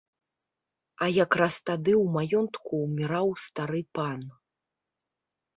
А 1.05 1.09
якраз 1.23 1.55
тады 1.69 1.93
ў 2.03 2.15
маёнтку 2.15 2.71
ўміраў 2.87 3.27
стары 3.47 3.81
пан. 3.99 4.19